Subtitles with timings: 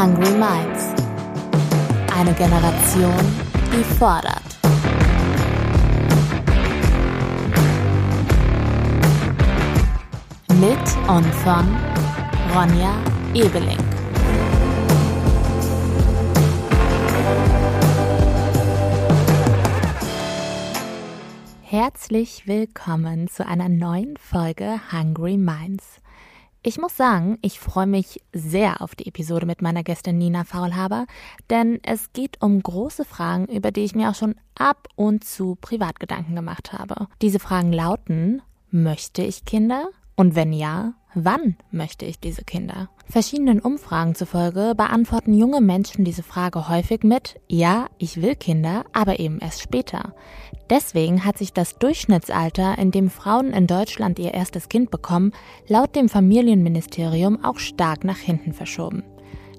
[0.00, 0.94] Hungry Minds.
[2.16, 3.18] Eine Generation,
[3.72, 4.44] die fordert.
[10.60, 11.76] Mit und von
[12.54, 12.94] Ronja
[13.34, 13.76] Ebeling.
[21.62, 26.00] Herzlich willkommen zu einer neuen Folge Hungry Minds.
[26.62, 31.06] Ich muss sagen, ich freue mich sehr auf die Episode mit meiner Gästin Nina Faulhaber,
[31.50, 35.56] denn es geht um große Fragen, über die ich mir auch schon ab und zu
[35.60, 37.06] Privatgedanken gemacht habe.
[37.22, 39.88] Diese Fragen lauten, möchte ich Kinder?
[40.16, 42.88] Und wenn ja, wann möchte ich diese Kinder?
[43.06, 49.20] Verschiedenen Umfragen zufolge beantworten junge Menschen diese Frage häufig mit Ja, ich will Kinder, aber
[49.20, 50.12] eben erst später.
[50.70, 55.32] Deswegen hat sich das Durchschnittsalter, in dem Frauen in Deutschland ihr erstes Kind bekommen,
[55.66, 59.02] laut dem Familienministerium auch stark nach hinten verschoben.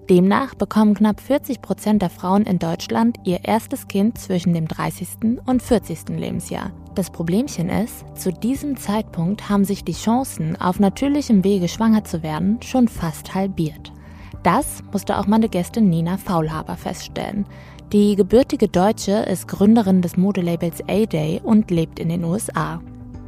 [0.09, 5.40] Demnach bekommen knapp 40 Prozent der Frauen in Deutschland ihr erstes Kind zwischen dem 30.
[5.46, 6.10] und 40.
[6.10, 6.71] Lebensjahr.
[6.96, 12.23] Das Problemchen ist, zu diesem Zeitpunkt haben sich die Chancen, auf natürlichem Wege schwanger zu
[12.23, 13.94] werden, schon fast halbiert.
[14.41, 17.46] Das musste auch meine Gästin Nina Faulhaber feststellen.
[17.91, 22.79] Die gebürtige Deutsche ist Gründerin des Modelabels A-Day und lebt in den USA.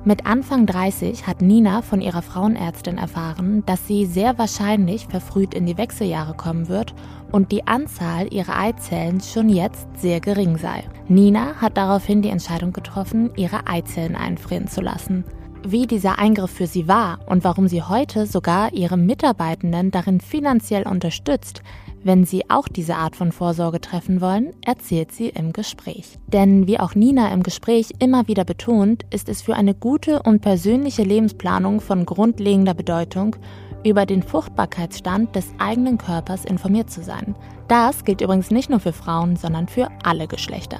[0.05, 5.65] Mit Anfang 30 hat Nina von ihrer Frauenärztin erfahren, dass sie sehr wahrscheinlich verfrüht in
[5.65, 6.93] die Wechseljahre kommen wird
[7.31, 10.83] und die Anzahl ihrer Eizellen schon jetzt sehr gering sei.
[11.07, 15.25] Nina hat daraufhin die Entscheidung getroffen, ihre Eizellen einfrieren zu lassen.
[15.65, 20.87] Wie dieser Eingriff für sie war und warum sie heute sogar ihre Mitarbeitenden darin finanziell
[20.87, 21.63] unterstützt,
[22.03, 26.17] wenn Sie auch diese Art von Vorsorge treffen wollen, erzählt sie im Gespräch.
[26.27, 30.41] Denn wie auch Nina im Gespräch immer wieder betont, ist es für eine gute und
[30.41, 33.35] persönliche Lebensplanung von grundlegender Bedeutung,
[33.83, 37.35] über den Fruchtbarkeitsstand des eigenen Körpers informiert zu sein.
[37.67, 40.79] Das gilt übrigens nicht nur für Frauen, sondern für alle Geschlechter.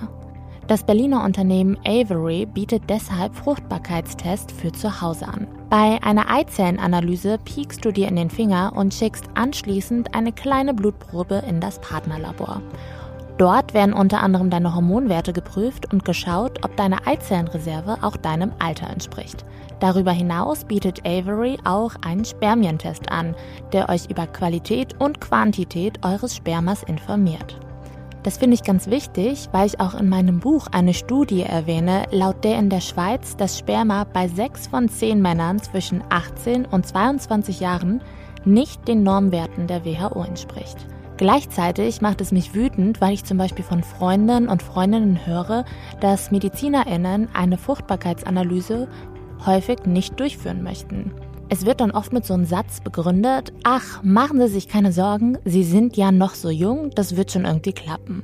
[0.68, 5.48] Das Berliner Unternehmen Avery bietet deshalb Fruchtbarkeitstests für zu Hause an.
[5.72, 11.44] Bei einer Eizellenanalyse piekst du dir in den Finger und schickst anschließend eine kleine Blutprobe
[11.48, 12.62] in das Partnerlabor.
[13.38, 18.90] Dort werden unter anderem deine Hormonwerte geprüft und geschaut, ob deine Eizellenreserve auch deinem Alter
[18.90, 19.46] entspricht.
[19.80, 23.34] Darüber hinaus bietet Avery auch einen Spermientest an,
[23.72, 27.58] der euch über Qualität und Quantität eures Spermas informiert.
[28.24, 32.44] Das finde ich ganz wichtig, weil ich auch in meinem Buch eine Studie erwähne, laut
[32.44, 37.60] der in der Schweiz das Sperma bei sechs von zehn Männern zwischen 18 und 22
[37.60, 38.04] Jahren
[38.46, 40.78] nicht den Normwerten der WHO entspricht.
[41.18, 45.66] Gleichzeitig macht es mich wütend, weil ich zum Beispiel von Freunden und Freundinnen höre,
[46.00, 48.88] dass MedizinerInnen eine Fruchtbarkeitsanalyse
[49.46, 51.12] häufig nicht durchführen möchten.
[51.54, 55.38] Es wird dann oft mit so einem Satz begründet, ach, machen Sie sich keine Sorgen,
[55.44, 58.24] Sie sind ja noch so jung, das wird schon irgendwie klappen.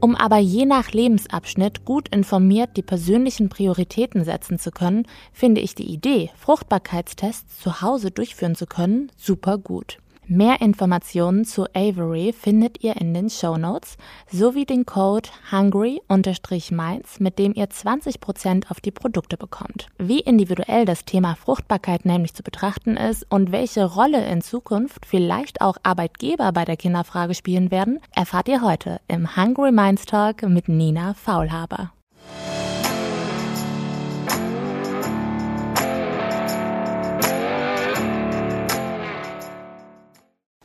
[0.00, 5.74] Um aber je nach Lebensabschnitt gut informiert die persönlichen Prioritäten setzen zu können, finde ich
[5.74, 9.98] die Idee, Fruchtbarkeitstests zu Hause durchführen zu können, super gut.
[10.32, 13.96] Mehr Informationen zu Avery findet ihr in den Show Notes
[14.30, 19.88] sowie den Code hungry-minds, mit dem ihr 20% auf die Produkte bekommt.
[19.98, 25.62] Wie individuell das Thema Fruchtbarkeit nämlich zu betrachten ist und welche Rolle in Zukunft vielleicht
[25.62, 30.68] auch Arbeitgeber bei der Kinderfrage spielen werden, erfahrt ihr heute im Hungry Minds Talk mit
[30.68, 31.90] Nina Faulhaber.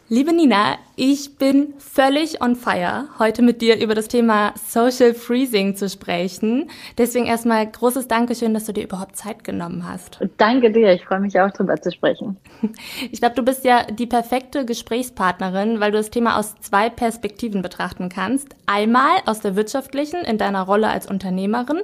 [0.08, 5.76] Liebe Nina, ich bin völlig on fire, heute mit dir über das Thema Social Freezing
[5.76, 6.70] zu sprechen.
[7.00, 10.20] Deswegen erstmal großes Dankeschön, dass du dir überhaupt Zeit genommen hast.
[10.38, 12.38] Danke dir, ich freue mich auch drüber zu sprechen.
[13.12, 17.64] Ich glaube, du bist ja die perfekte Gesprächspartnerin, weil du das Thema aus zwei Perspektiven
[17.64, 18.50] betrachten kannst.
[18.68, 21.82] Einmal aus der wirtschaftlichen in deiner Rolle als Unternehmerin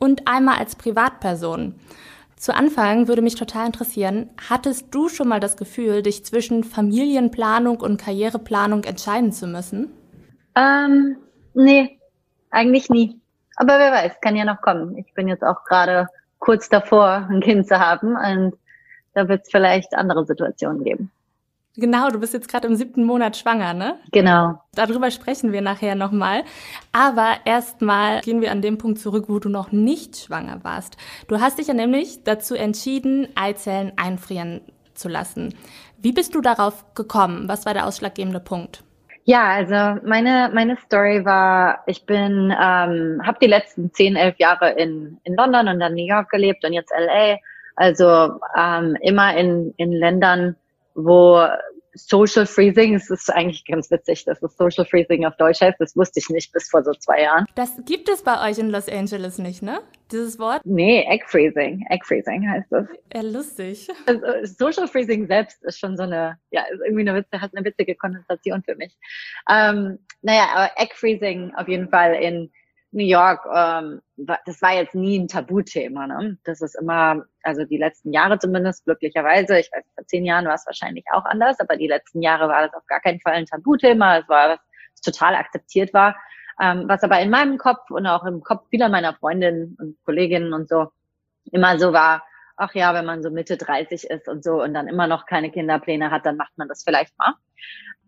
[0.00, 1.76] und einmal als Privatperson.
[2.42, 7.76] Zu Anfang würde mich total interessieren, hattest du schon mal das Gefühl, dich zwischen Familienplanung
[7.80, 9.92] und Karriereplanung entscheiden zu müssen?
[10.56, 11.18] Ähm,
[11.54, 12.00] nee,
[12.50, 13.20] eigentlich nie.
[13.54, 14.96] Aber wer weiß, kann ja noch kommen.
[14.96, 16.08] Ich bin jetzt auch gerade
[16.40, 18.58] kurz davor, ein Kind zu haben und
[19.14, 21.12] da wird es vielleicht andere Situationen geben.
[21.76, 23.98] Genau, du bist jetzt gerade im siebten Monat schwanger, ne?
[24.12, 24.60] Genau.
[24.74, 26.44] Darüber sprechen wir nachher nochmal.
[26.92, 30.98] Aber erstmal gehen wir an dem Punkt zurück, wo du noch nicht schwanger warst.
[31.28, 34.60] Du hast dich ja nämlich dazu entschieden, Eizellen einfrieren
[34.92, 35.54] zu lassen.
[35.96, 37.48] Wie bist du darauf gekommen?
[37.48, 38.84] Was war der ausschlaggebende Punkt?
[39.24, 44.72] Ja, also meine meine Story war, ich bin, ähm, habe die letzten zehn, elf Jahre
[44.72, 47.38] in in London und dann New York gelebt und jetzt LA.
[47.76, 50.56] Also ähm, immer in in Ländern,
[50.94, 51.46] wo
[51.94, 55.78] Social Freezing, es ist eigentlich ganz witzig, dass es Social Freezing auf Deutsch heißt.
[55.78, 57.44] Das wusste ich nicht bis vor so zwei Jahren.
[57.54, 59.80] Das gibt es bei euch in Los Angeles nicht, ne?
[60.10, 60.62] Dieses Wort?
[60.64, 61.84] Nee, Egg Freezing.
[61.90, 62.86] Egg Freezing heißt das.
[63.14, 63.88] Ja, lustig.
[64.06, 67.64] Also, Social Freezing selbst ist schon so eine, ja, ist irgendwie eine Witze, hat eine
[67.64, 68.96] witzige Konnotation für mich.
[69.50, 72.50] Ähm, naja, aber Egg Freezing auf jeden Fall in
[72.92, 76.06] New York, ähm, das war jetzt nie ein Tabuthema.
[76.06, 76.38] Ne?
[76.44, 80.54] Das ist immer, also die letzten Jahre zumindest, glücklicherweise, ich weiß, vor zehn Jahren war
[80.54, 83.46] es wahrscheinlich auch anders, aber die letzten Jahre war das auf gar keinen Fall ein
[83.46, 84.18] Tabuthema.
[84.18, 84.60] Es war was,
[85.02, 86.16] total akzeptiert war.
[86.60, 90.52] Ähm, was aber in meinem Kopf und auch im Kopf vieler meiner Freundinnen und Kolleginnen
[90.52, 90.88] und so
[91.50, 92.22] immer so war,
[92.56, 95.50] ach ja, wenn man so Mitte 30 ist und so und dann immer noch keine
[95.50, 97.34] Kinderpläne hat, dann macht man das vielleicht mal.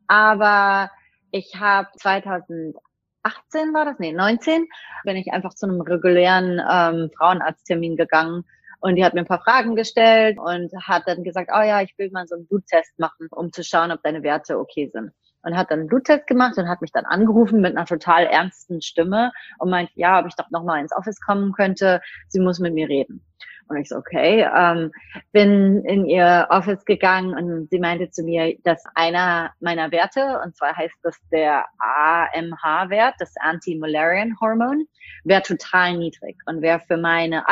[0.07, 0.91] Aber
[1.31, 2.77] ich habe 2000
[3.25, 4.69] 18 war das, nee, 19,
[5.05, 8.45] bin ich einfach zu einem regulären ähm, Frauenarzttermin gegangen
[8.85, 11.95] und die hat mir ein paar Fragen gestellt und hat dann gesagt, oh ja, ich
[11.97, 15.11] will mal so einen Bluttest machen, um zu schauen, ob deine Werte okay sind.
[15.43, 18.83] Und hat dann einen Bluttest gemacht und hat mich dann angerufen mit einer total ernsten
[18.83, 22.03] Stimme und meint, ja, ob ich doch nochmal ins Office kommen könnte.
[22.29, 23.25] Sie muss mit mir reden.
[23.69, 24.93] Und ich so, okay, ähm,
[25.33, 30.55] bin in ihr Office gegangen und sie meinte zu mir, dass einer meiner Werte, und
[30.55, 34.85] zwar heißt das der AMH-Wert, das Anti-Malarian Hormon,
[35.25, 37.49] wäre total niedrig und wäre für meine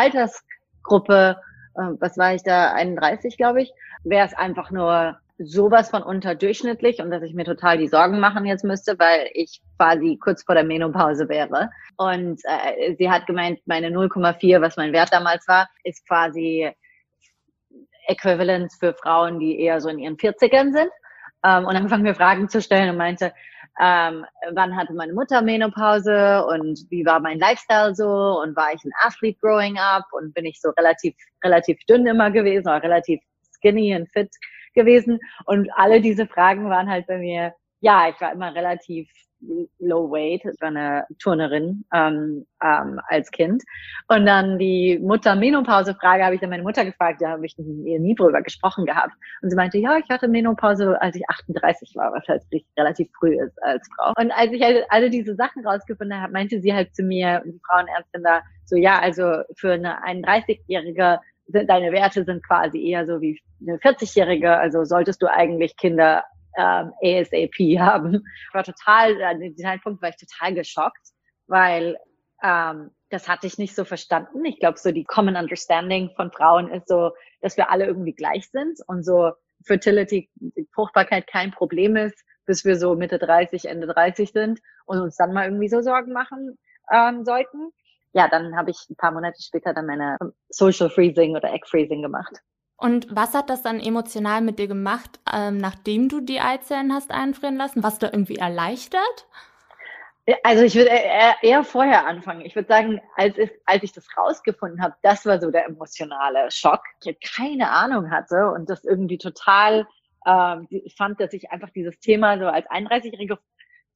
[0.83, 1.37] Altersgruppe,
[1.77, 3.73] äh, was war ich da, 31, glaube ich,
[4.05, 8.45] wäre es einfach nur sowas von unterdurchschnittlich und dass ich mir total die Sorgen machen
[8.45, 11.71] jetzt müsste, weil ich quasi kurz vor der Menopause wäre.
[11.97, 16.71] Und äh, sie hat gemeint, meine 0,4, was mein Wert damals war, ist quasi
[18.07, 20.91] Äquivalenz für Frauen, die eher so in ihren 40ern sind.
[21.45, 23.33] Ähm, und dann fangen wir Fragen zu stellen und meinte,
[23.81, 28.85] ähm, wann hatte meine Mutter Menopause und wie war mein Lifestyle so und war ich
[28.85, 33.21] ein Athlete growing up und bin ich so relativ, relativ dünn immer gewesen oder relativ
[33.57, 34.31] skinny und fit
[34.75, 35.19] gewesen.
[35.47, 39.09] Und alle diese Fragen waren halt bei mir, ja, ich war immer relativ
[39.79, 43.63] low weight, ich war eine Turnerin ähm, ähm, als Kind.
[44.09, 48.15] Und dann die Mutter-Menopause-Frage habe ich dann meine Mutter gefragt, da habe ich ihr nie
[48.15, 49.13] drüber gesprochen gehabt.
[49.43, 52.43] Und sie meinte, ja, ich hatte Menopause, als ich 38 war, was halt
[52.79, 54.13] relativ früh ist als Frau.
[54.17, 57.61] Und als ich halt alle diese Sachen rausgefunden habe, meinte sie halt zu mir, die
[57.67, 63.21] Frauenärztin da, so ja, also für eine 31-jährige sind, deine Werte sind quasi eher so
[63.21, 66.25] wie eine 40-Jährige, also solltest du eigentlich Kinder
[66.57, 68.25] ähm, ASAP haben.
[68.53, 71.09] War total, an dem Zeitpunkt war ich total geschockt,
[71.47, 71.97] weil
[72.43, 74.45] ähm, das hatte ich nicht so verstanden.
[74.45, 78.51] Ich glaube, so die Common Understanding von Frauen ist so, dass wir alle irgendwie gleich
[78.51, 79.33] sind und so
[79.65, 80.31] Fertility,
[80.75, 85.33] Fruchtbarkeit kein Problem ist, bis wir so Mitte 30, Ende 30 sind und uns dann
[85.33, 86.59] mal irgendwie so Sorgen machen
[86.93, 87.73] ähm, sollten
[88.13, 90.17] ja, dann habe ich ein paar Monate später dann meine
[90.49, 92.41] Social Freezing oder Egg Freezing gemacht.
[92.83, 97.13] Und was hat das dann emotional mit dir gemacht, ähm, nachdem du die Eizellen hast
[97.13, 97.85] einfrieren lassen?
[97.85, 99.29] Warst du irgendwie erleichtert?
[100.43, 100.91] Also ich würde
[101.43, 102.41] eher vorher anfangen.
[102.41, 106.51] Ich würde sagen, als ich, als ich das rausgefunden habe, das war so der emotionale
[106.51, 106.83] Schock.
[107.05, 109.87] Ich keine Ahnung hatte und das irgendwie total
[110.27, 113.39] ähm, fand, dass ich einfach dieses Thema so als 31-jährige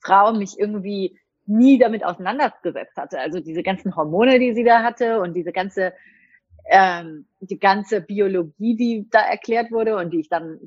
[0.01, 3.19] Frau mich irgendwie nie damit auseinandergesetzt hatte.
[3.19, 5.93] Also diese ganzen Hormone, die sie da hatte und diese ganze
[6.69, 10.59] ähm, die ganze Biologie, die da erklärt wurde und die ich dann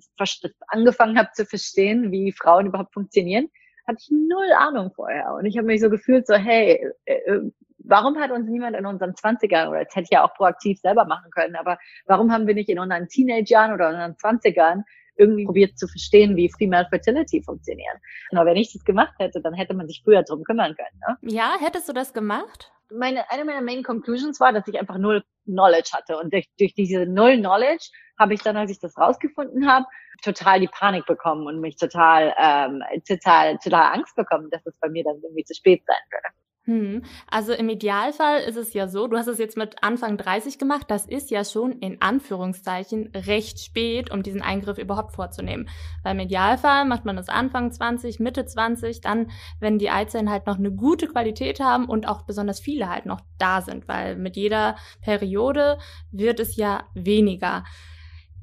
[0.68, 3.50] angefangen habe zu verstehen, wie Frauen überhaupt funktionieren,
[3.88, 5.34] hatte ich null Ahnung vorher.
[5.34, 8.85] Und ich habe mich so gefühlt, so, hey, äh, äh warum hat uns niemand in
[8.85, 12.45] unseren Zwanzigern, oder das hätte ich ja auch proaktiv selber machen können, aber warum haben
[12.45, 14.83] wir nicht in unseren Teenagern oder unseren Zwanzigern
[15.19, 17.97] irgendwie probiert zu verstehen, wie Female Fertility funktioniert.
[18.31, 20.99] Aber wenn ich das gemacht hätte, dann hätte man sich früher drum kümmern können.
[21.07, 21.31] Ne?
[21.33, 22.71] Ja, hättest du das gemacht?
[22.92, 26.18] Meine, eine meiner Main Conclusions war, dass ich einfach null Knowledge hatte.
[26.18, 29.85] Und durch, durch diese null Knowledge habe ich dann, als ich das rausgefunden habe,
[30.23, 34.90] total die Panik bekommen und mich total, ähm, total, total Angst bekommen, dass es bei
[34.90, 36.35] mir dann irgendwie zu spät sein würde.
[36.69, 37.02] Hm.
[37.26, 40.85] Also im Idealfall ist es ja so, du hast es jetzt mit Anfang 30 gemacht,
[40.88, 45.68] das ist ja schon in Anführungszeichen recht spät, um diesen Eingriff überhaupt vorzunehmen.
[46.04, 50.45] Weil im Idealfall macht man das Anfang 20, Mitte 20, dann, wenn die Eizellen halt
[50.45, 54.35] noch eine gute Qualität haben und auch besonders viele halt noch da sind, weil mit
[54.35, 55.80] jeder Periode
[56.11, 57.64] wird es ja weniger.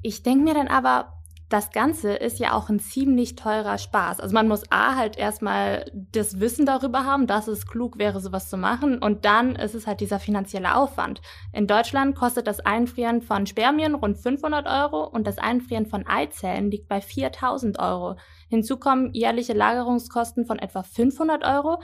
[0.01, 1.16] Ich denke mir dann aber,
[1.49, 4.19] das Ganze ist ja auch ein ziemlich teurer Spaß.
[4.19, 8.49] Also man muss A halt erstmal das Wissen darüber haben, dass es klug wäre, sowas
[8.49, 8.99] zu machen.
[8.99, 11.21] Und dann ist es halt dieser finanzielle Aufwand.
[11.53, 16.69] In Deutschland kostet das Einfrieren von Spermien rund 500 Euro und das Einfrieren von Eizellen
[16.69, 18.17] liegt bei 4000 Euro.
[18.49, 21.81] Hinzu kommen jährliche Lagerungskosten von etwa 500 Euro.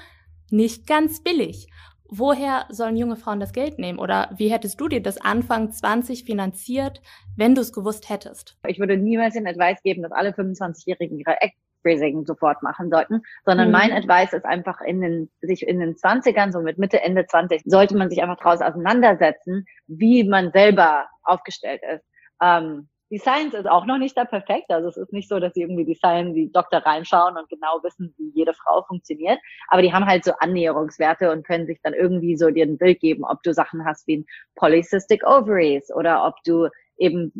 [0.49, 1.69] Nicht ganz billig.
[2.17, 3.99] Woher sollen junge Frauen das Geld nehmen?
[3.99, 7.01] Oder wie hättest du dir das Anfang 20 finanziert,
[7.35, 8.57] wenn du es gewusst hättest?
[8.67, 13.67] Ich würde niemals den Advice geben, dass alle 25-Jährigen ihre Egg-Freezing sofort machen sollten, sondern
[13.67, 13.73] mhm.
[13.73, 17.63] mein Advice ist einfach in den, sich in den 20ern, so mit Mitte, Ende 20,
[17.65, 22.05] sollte man sich einfach daraus auseinandersetzen, wie man selber aufgestellt ist.
[22.41, 24.71] Ähm, die Science ist auch noch nicht da perfekt.
[24.71, 27.79] Also es ist nicht so, dass sie irgendwie die Science, die Doktor reinschauen und genau
[27.83, 29.37] wissen, wie jede Frau funktioniert.
[29.67, 32.99] Aber die haben halt so Annäherungswerte und können sich dann irgendwie so dir ein Bild
[33.01, 36.69] geben, ob du Sachen hast wie ein Polycystic Ovaries oder ob du
[37.03, 37.31] eben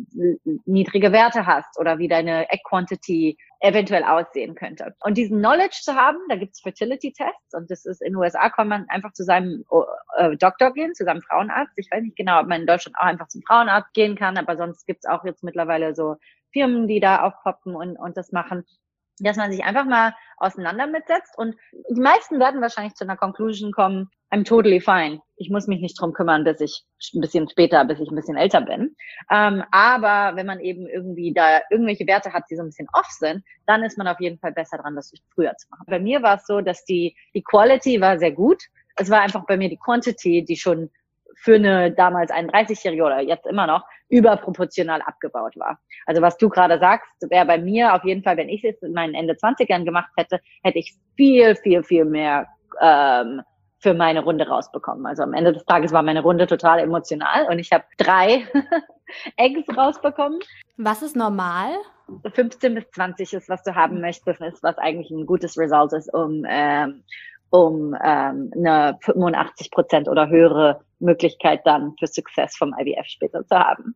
[0.66, 4.94] niedrige Werte hast oder wie deine Egg Quantity eventuell aussehen könnte.
[5.00, 8.68] Und diesen Knowledge zu haben, da gibt's Fertility-Tests und das ist in den USA, kann
[8.68, 9.64] man einfach zu seinem
[10.18, 11.72] äh, Doktor gehen, zu seinem Frauenarzt.
[11.76, 14.58] Ich weiß nicht genau, ob man in Deutschland auch einfach zum Frauenarzt gehen kann, aber
[14.58, 16.16] sonst gibt's auch jetzt mittlerweile so
[16.52, 18.64] Firmen, die da aufpoppen und, und das machen
[19.20, 21.54] dass man sich einfach mal auseinander mitsetzt und
[21.90, 25.20] die meisten werden wahrscheinlich zu einer Conclusion kommen, I'm totally fine.
[25.36, 28.36] Ich muss mich nicht drum kümmern, bis ich ein bisschen später, bis ich ein bisschen
[28.36, 28.96] älter bin.
[29.30, 33.06] Ähm, aber wenn man eben irgendwie da irgendwelche Werte hat, die so ein bisschen off
[33.10, 35.84] sind, dann ist man auf jeden Fall besser dran, das früher zu machen.
[35.86, 38.60] Bei mir war es so, dass die, die Quality war sehr gut.
[38.96, 40.90] Es war einfach bei mir die Quantity, die schon
[41.36, 45.78] für eine damals 31-Jährige oder jetzt immer noch überproportional abgebaut war.
[46.06, 48.94] Also was du gerade sagst, wäre bei mir auf jeden Fall, wenn ich es in
[48.94, 52.48] meinen Ende 20ern gemacht hätte, hätte ich viel, viel, viel mehr
[52.80, 53.42] ähm,
[53.84, 55.04] für meine Runde rausbekommen.
[55.04, 58.46] Also am Ende des Tages war meine Runde total emotional und ich habe drei
[59.36, 60.40] Eggs rausbekommen.
[60.78, 61.68] Was ist normal?
[62.34, 66.12] 15 bis 20 ist, was du haben möchtest, ist, was eigentlich ein gutes Result ist,
[66.12, 67.04] um ähm,
[67.50, 73.56] um ähm, eine 85 Prozent oder höhere Möglichkeit dann für Success vom IVF später zu
[73.56, 73.94] haben.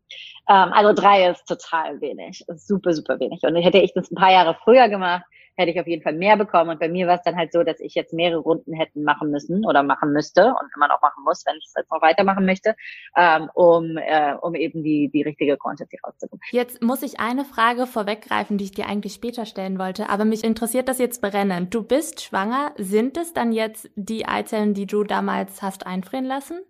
[0.48, 3.42] Ähm, also drei ist total wenig, super, super wenig.
[3.42, 5.24] Und hätte ich das ein paar Jahre früher gemacht,
[5.58, 6.70] hätte ich auf jeden Fall mehr bekommen.
[6.70, 9.30] Und bei mir war es dann halt so, dass ich jetzt mehrere Runden hätten machen
[9.30, 12.46] müssen oder machen müsste und immer noch machen muss, wenn ich es jetzt noch weitermachen
[12.46, 12.74] möchte,
[13.16, 16.40] ähm, um, äh, um eben die, die richtige Quantity rauszubekommen.
[16.52, 20.44] Jetzt muss ich eine Frage vorweggreifen, die ich dir eigentlich später stellen wollte, aber mich
[20.44, 21.74] interessiert das jetzt brennend.
[21.74, 22.72] Du bist schwanger.
[22.76, 26.60] Sind es dann jetzt die Eizellen, die du damals hast einfrieren lassen?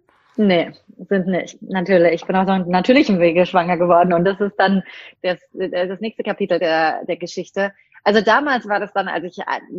[0.41, 0.71] Nee,
[1.09, 1.61] sind nicht.
[1.63, 2.13] Natürlich.
[2.13, 4.85] Ich bin auf so einem natürlichen Wege schwanger geworden und das ist dann
[5.23, 7.73] das, das nächste Kapitel der, der Geschichte.
[8.05, 9.37] Also damals war das dann, als ich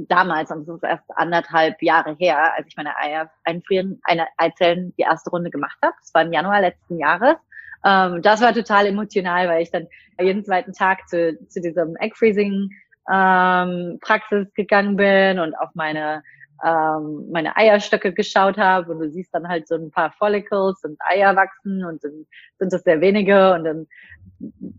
[0.08, 4.94] damals, und es ist erst anderthalb Jahre her, als ich meine Eier einfrieren, eine Eizellen
[4.98, 5.94] die erste Runde gemacht habe.
[6.02, 7.36] Das war im Januar letzten Jahres.
[7.86, 9.88] Ähm, das war total emotional, weil ich dann
[10.20, 12.70] jeden zweiten Tag zu, zu diesem Egg Freezing
[13.12, 16.24] ähm, Praxis gegangen bin und auf meine
[16.66, 20.98] ähm, meine Eierstöcke geschaut habe und du siehst dann halt so ein paar Follicles und
[21.10, 22.26] Eier wachsen und dann
[22.58, 23.88] sind das sehr wenige und dann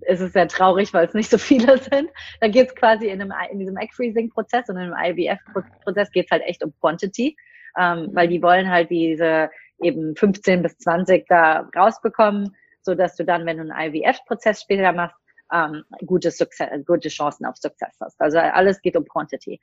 [0.03, 2.11] ist es sehr traurig, weil es nicht so viele sind.
[2.41, 6.43] Da geht es quasi in, einem, in diesem Egg-Freezing-Prozess und einem IVF-Prozess geht es halt
[6.45, 7.37] echt um Quantity,
[7.79, 9.51] ähm, weil die wollen halt diese
[9.83, 14.93] eben 15 bis 20 da rausbekommen, so dass du dann, wenn du einen IVF-Prozess später
[14.93, 15.17] machst,
[15.53, 18.21] ähm, gute, Success, gute Chancen auf Success hast.
[18.21, 19.61] Also alles geht um Quantity.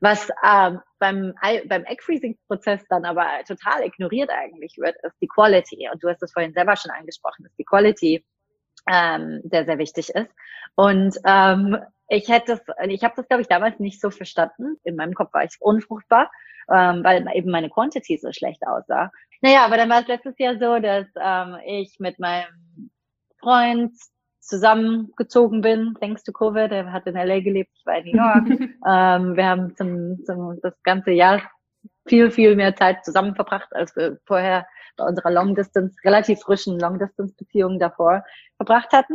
[0.00, 1.34] Was ähm, beim,
[1.66, 5.88] beim Egg-Freezing-Prozess dann aber total ignoriert eigentlich wird, ist die Quality.
[5.92, 8.24] Und du hast das vorhin selber schon angesprochen, dass die Quality
[8.88, 10.30] ähm, sehr, sehr wichtig ist.
[10.74, 11.76] Und ähm,
[12.08, 14.76] ich hätte es, ich habe das, glaube ich, damals nicht so verstanden.
[14.84, 16.30] In meinem Kopf war ich unfruchtbar,
[16.68, 19.10] ähm, weil eben meine Quantity so schlecht aussah.
[19.42, 22.90] Naja, aber dann war es letztes Jahr so, dass ähm, ich mit meinem
[23.40, 23.92] Freund
[24.40, 26.72] zusammengezogen bin, thanks to Covid.
[26.72, 28.46] Er hat in LA gelebt, ich war in New York.
[28.86, 31.42] ähm, wir haben zum, zum, das ganze Jahr
[32.06, 34.66] viel, viel mehr Zeit zusammen verbracht, als wir vorher
[34.96, 38.24] bei unserer Long Distance, relativ frischen Long Distance Beziehung davor
[38.56, 39.14] verbracht hatten.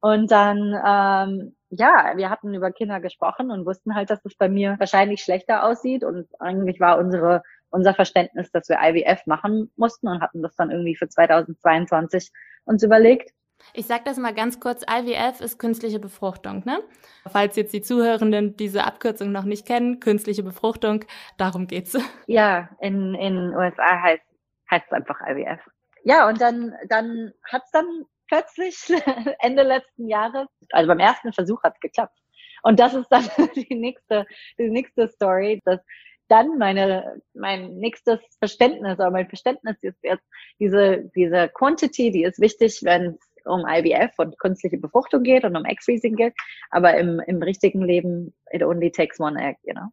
[0.00, 4.48] Und dann, ähm, ja, wir hatten über Kinder gesprochen und wussten halt, dass es bei
[4.48, 6.04] mir wahrscheinlich schlechter aussieht.
[6.04, 10.70] Und eigentlich war unsere, unser Verständnis, dass wir IVF machen mussten und hatten das dann
[10.70, 12.30] irgendwie für 2022
[12.64, 13.30] uns überlegt.
[13.74, 16.82] Ich sage das mal ganz kurz, IVF ist künstliche Befruchtung, ne?
[17.28, 21.04] Falls jetzt die Zuhörenden diese Abkürzung noch nicht kennen, künstliche Befruchtung,
[21.36, 21.96] darum geht's.
[22.26, 24.22] Ja, in in USA heißt
[24.70, 25.60] heißt es einfach IVF.
[26.04, 28.76] Ja, und dann dann hat's dann plötzlich
[29.40, 32.18] Ende letzten Jahres, also beim ersten Versuch hat's geklappt.
[32.62, 34.26] Und das ist dann die nächste
[34.58, 35.80] die nächste Story, dass
[36.28, 40.24] dann meine, mein nächstes Verständnis, oder mein Verständnis ist jetzt
[40.58, 45.64] diese, diese Quantity, die ist wichtig, wenn um IVF und künstliche Befruchtung geht und um
[45.64, 46.34] Egg-Freezing geht.
[46.70, 49.88] Aber im, im richtigen Leben, it only takes one egg, you know.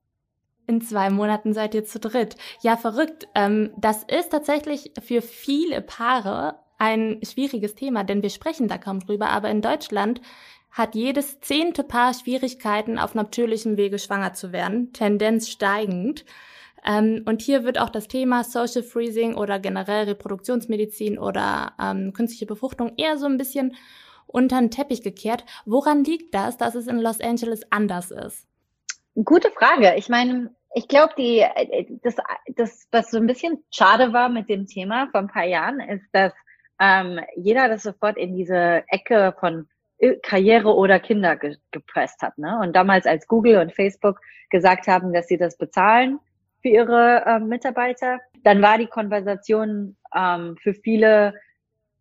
[0.65, 2.37] In zwei Monaten seid ihr zu dritt.
[2.61, 3.27] Ja, verrückt.
[3.35, 8.99] Ähm, das ist tatsächlich für viele Paare ein schwieriges Thema, denn wir sprechen da kaum
[8.99, 9.29] drüber.
[9.29, 10.21] Aber in Deutschland
[10.71, 16.25] hat jedes zehnte Paar Schwierigkeiten, auf natürlichem Wege schwanger zu werden, Tendenz steigend.
[16.85, 22.45] Ähm, und hier wird auch das Thema Social Freezing oder generell Reproduktionsmedizin oder ähm, künstliche
[22.45, 23.75] Befruchtung eher so ein bisschen
[24.27, 25.45] unter den Teppich gekehrt.
[25.65, 28.47] Woran liegt das, dass es in Los Angeles anders ist?
[29.15, 29.93] Gute Frage.
[29.95, 31.45] Ich meine, ich glaube, die
[32.01, 32.15] das,
[32.55, 36.07] das, was so ein bisschen schade war mit dem Thema vor ein paar Jahren, ist,
[36.11, 36.33] dass
[36.79, 39.67] ähm, jeder das sofort in diese Ecke von
[40.23, 42.37] Karriere oder Kinder ge gepresst hat.
[42.37, 42.59] Ne?
[42.61, 46.19] Und damals, als Google und Facebook gesagt haben, dass sie das bezahlen
[46.63, 51.35] für ihre ähm, Mitarbeiter, dann war die Konversation ähm, für viele,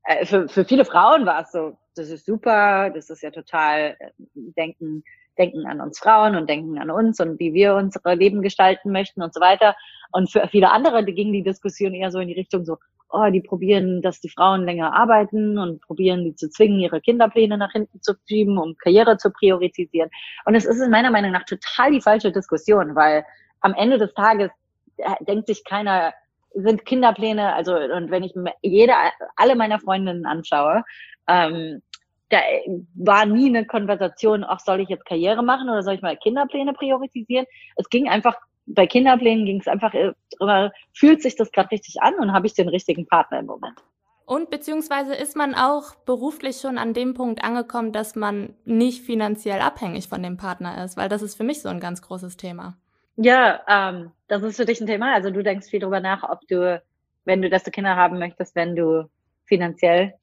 [0.05, 3.97] äh, für, für viele Frauen war es so, das ist super, das ist ja total
[3.99, 5.03] äh, denken,
[5.37, 9.21] denken an uns Frauen und denken an uns und wie wir unsere Leben gestalten möchten
[9.21, 9.75] und so weiter.
[10.13, 12.77] Und für viele andere ging die Diskussion eher so in die Richtung so,
[13.09, 17.59] oh, die probieren, dass die Frauen länger arbeiten und probieren, die zu zwingen, ihre Kinderpläne
[17.59, 20.11] nach hinten zu schieben, um Karriere zu priorisieren.
[20.45, 23.25] Und es ist in meiner Meinung nach total die falsche Diskussion, weil
[23.63, 24.51] am Ende des Tages
[24.99, 26.13] äh, denkt sich keiner,
[26.55, 28.93] sind Kinderpläne, also und wenn ich jede,
[29.37, 30.85] alle meiner Freundinnen anschaue,
[31.27, 31.83] ähm,
[32.29, 32.39] da
[32.95, 36.73] war nie eine Konversation, ach, soll ich jetzt Karriere machen oder soll ich mal Kinderpläne
[36.73, 37.47] priorisieren?
[37.77, 39.93] Es ging einfach, bei Kinderplänen ging es einfach
[40.39, 43.79] drüber, fühlt sich das gerade richtig an und habe ich den richtigen Partner im Moment.
[44.25, 49.61] Und beziehungsweise ist man auch beruflich schon an dem Punkt angekommen, dass man nicht finanziell
[49.61, 52.79] abhängig von dem Partner ist, weil das ist für mich so ein ganz großes Thema.
[53.17, 55.15] Ja, ähm, das ist für dich ein Thema.
[55.15, 56.83] Also du denkst viel drüber nach, ob du,
[57.25, 59.09] wenn du, dass du Kinder haben möchtest, wenn du
[59.45, 60.15] finanziell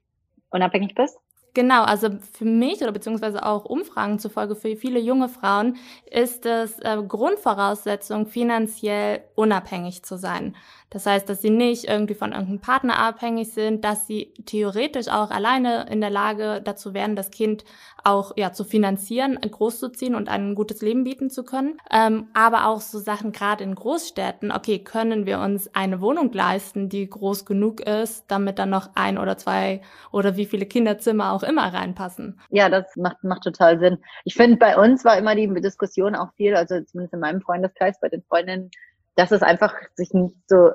[0.50, 1.18] unabhängig bist?
[1.54, 5.78] Genau, also für mich oder beziehungsweise auch Umfragen zufolge für viele junge Frauen
[6.10, 10.56] ist es äh, Grundvoraussetzung, finanziell unabhängig zu sein.
[10.90, 15.30] Das heißt, dass sie nicht irgendwie von irgendeinem Partner abhängig sind, dass sie theoretisch auch
[15.30, 17.64] alleine in der Lage dazu wären, das Kind
[18.04, 21.78] auch ja zu finanzieren, großzuziehen und ein gutes Leben bieten zu können.
[21.92, 24.52] Ähm, aber auch so Sachen gerade in Großstädten.
[24.52, 29.18] Okay, können wir uns eine Wohnung leisten, die groß genug ist, damit dann noch ein
[29.18, 29.82] oder zwei
[30.12, 32.40] oder wie viele Kinderzimmer auch immer reinpassen?
[32.50, 34.00] Ja, das macht macht total Sinn.
[34.24, 38.00] Ich finde, bei uns war immer die Diskussion auch viel, also zumindest in meinem Freundeskreis,
[38.00, 38.72] bei den Freundinnen
[39.20, 40.70] dass es einfach sich nicht so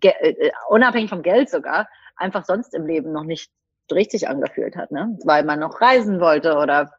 [0.00, 3.50] äh, unabhängig vom Geld sogar einfach sonst im Leben noch nicht
[3.90, 5.18] richtig angefühlt hat, ne?
[5.24, 6.92] Weil man noch reisen wollte oder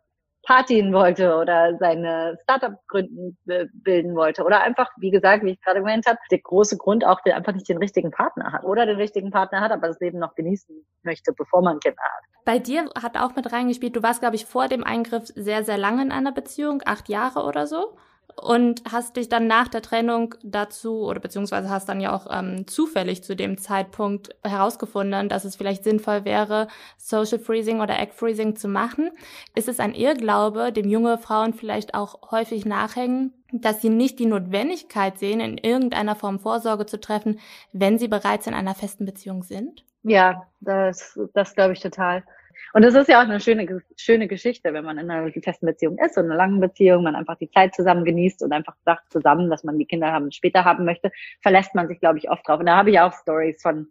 [0.43, 5.61] partien wollte oder seine Startup gründen äh, bilden wollte oder einfach, wie gesagt, wie ich
[5.61, 8.85] gerade gemeint habe, der große Grund auch, der einfach nicht den richtigen Partner hat oder
[8.85, 12.23] den richtigen Partner hat, aber das Leben noch genießen möchte, bevor man Kinder hat.
[12.43, 15.77] Bei dir hat auch mit reingespielt, du warst, glaube ich, vor dem Eingriff sehr, sehr
[15.77, 17.95] lange in einer Beziehung, acht Jahre oder so
[18.35, 22.67] und hast dich dann nach der Trennung dazu oder beziehungsweise hast dann ja auch ähm,
[22.67, 26.67] zufällig zu dem Zeitpunkt herausgefunden, dass es vielleicht sinnvoll wäre,
[26.97, 29.11] Social Freezing oder Egg Freezing zu machen.
[29.55, 34.25] Ist es ein Irrglaube, dem junge Frauen vielleicht auch häufig nachhängen, dass sie nicht die
[34.25, 37.39] Notwendigkeit sehen, in irgendeiner Form Vorsorge zu treffen,
[37.73, 39.83] wenn sie bereits in einer festen Beziehung sind?
[40.03, 42.23] Ja, das, das glaube ich total.
[42.73, 45.97] Und das ist ja auch eine schöne, schöne Geschichte, wenn man in einer festen Beziehung
[45.97, 49.49] ist und einer langen Beziehung, man einfach die Zeit zusammen genießt und einfach sagt zusammen,
[49.49, 52.59] dass man die Kinder haben, später haben möchte, verlässt man sich, glaube ich, oft drauf.
[52.59, 53.87] Und da habe ich auch Stories von,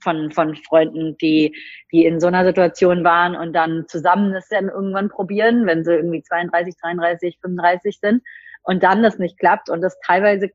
[0.00, 1.56] von, von Freunden, die,
[1.90, 5.94] die in so einer Situation waren und dann zusammen das dann irgendwann probieren, wenn sie
[5.94, 8.22] irgendwie 32, 33, 35 sind
[8.62, 10.50] und dann das nicht klappt und das teilweise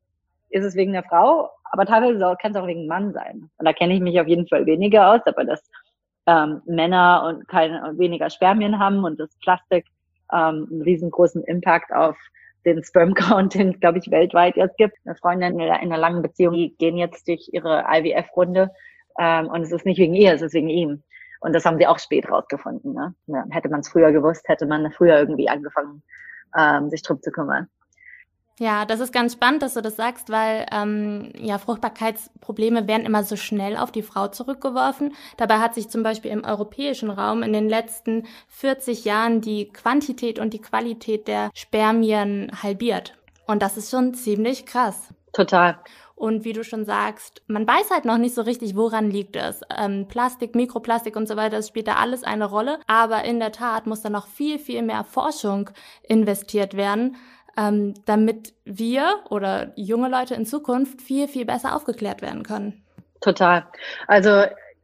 [0.50, 3.50] ist es wegen der Frau, aber teilweise kann es auch wegen Mann sein.
[3.58, 5.62] Und da kenne ich mich auf jeden Fall weniger aus, aber das
[6.28, 9.86] ähm, Männer und keine weniger Spermien haben und das Plastik
[10.32, 12.18] ähm, einen riesengroßen Impact auf
[12.66, 14.98] den Sperm Count, den glaube ich, weltweit jetzt gibt.
[15.06, 18.70] Eine Freundin in einer langen Beziehung, die gehen jetzt durch ihre IWF-Runde
[19.20, 21.04] ähm, und es ist nicht wegen ihr, es ist wegen ihm.
[21.40, 22.94] Und das haben sie auch spät rausgefunden.
[22.94, 23.14] Ne?
[23.28, 26.04] Ja, hätte man es früher gewusst, hätte man früher irgendwie angefangen,
[26.58, 27.68] ähm, sich drum zu kümmern.
[28.60, 33.24] Ja, das ist ganz spannend, dass du das sagst, weil ähm, ja Fruchtbarkeitsprobleme werden immer
[33.24, 35.14] so schnell auf die Frau zurückgeworfen.
[35.38, 40.40] Dabei hat sich zum Beispiel im europäischen Raum in den letzten 40 Jahren die Quantität
[40.40, 43.16] und die Qualität der Spermien halbiert.
[43.46, 45.14] Und das ist schon ziemlich krass.
[45.34, 45.78] Total.
[46.16, 49.62] Und wie du schon sagst, man weiß halt noch nicht so richtig, woran liegt es.
[49.78, 52.80] Ähm, Plastik, Mikroplastik und so weiter, das spielt da alles eine Rolle.
[52.88, 55.70] Aber in der Tat muss da noch viel, viel mehr Forschung
[56.02, 57.18] investiert werden,
[57.58, 62.84] ähm, damit wir oder junge Leute in Zukunft viel, viel besser aufgeklärt werden können.
[63.20, 63.66] Total.
[64.08, 64.44] Also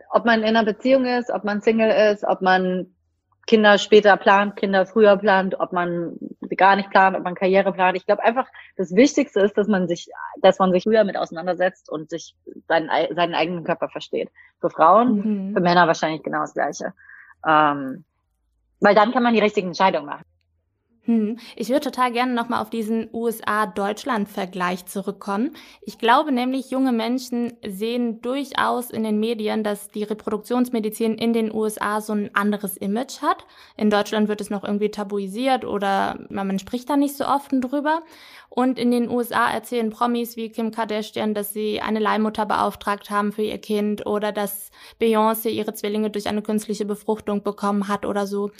[0.09, 2.87] ob man in einer Beziehung ist, ob man Single ist, ob man
[3.45, 6.17] Kinder später plant, Kinder früher plant, ob man
[6.55, 7.97] gar nicht plant, ob man Karriere plant.
[7.97, 10.09] Ich glaube einfach, das Wichtigste ist, dass man sich,
[10.41, 12.35] dass man sich früher mit auseinandersetzt und sich
[12.67, 14.29] seinen, seinen eigenen Körper versteht.
[14.61, 15.15] Für Frauen,
[15.49, 15.53] mhm.
[15.53, 16.93] für Männer wahrscheinlich genau das Gleiche.
[17.45, 18.05] Ähm,
[18.79, 20.25] weil dann kann man die richtigen Entscheidungen machen.
[21.05, 21.37] Hm.
[21.57, 25.51] Ich würde total gerne nochmal auf diesen USA-Deutschland-Vergleich zurückkommen.
[25.81, 31.53] Ich glaube nämlich, junge Menschen sehen durchaus in den Medien, dass die Reproduktionsmedizin in den
[31.53, 33.45] USA so ein anderes Image hat.
[33.75, 38.01] In Deutschland wird es noch irgendwie tabuisiert oder man spricht da nicht so oft drüber.
[38.47, 43.33] Und in den USA erzählen Promis wie Kim Kardashian, dass sie eine Leihmutter beauftragt haben
[43.33, 48.25] für ihr Kind oder dass Beyoncé ihre Zwillinge durch eine künstliche Befruchtung bekommen hat oder
[48.25, 48.51] so.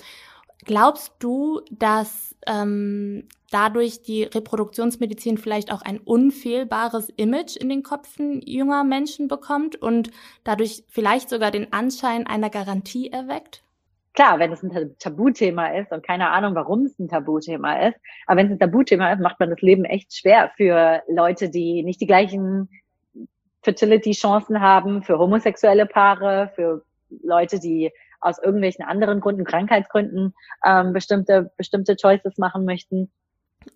[0.65, 8.41] Glaubst du, dass ähm, dadurch die Reproduktionsmedizin vielleicht auch ein unfehlbares Image in den Köpfen
[8.45, 10.12] junger Menschen bekommt und
[10.43, 13.63] dadurch vielleicht sogar den Anschein einer Garantie erweckt?
[14.13, 18.38] Klar, wenn es ein Tabuthema ist und keine Ahnung, warum es ein Tabuthema ist, aber
[18.38, 21.99] wenn es ein Tabuthema ist, macht man das Leben echt schwer für Leute, die nicht
[21.99, 22.69] die gleichen
[23.63, 26.84] Fertility-Chancen haben, für homosexuelle Paare, für
[27.23, 27.91] Leute, die
[28.23, 30.33] aus irgendwelchen anderen Gründen, Krankheitsgründen,
[30.65, 33.12] ähm, bestimmte, bestimmte Choices machen möchten.